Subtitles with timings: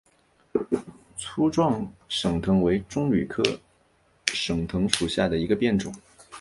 [1.15, 3.43] 粗壮省藤为棕榈科
[4.33, 5.93] 省藤属下的一个变种。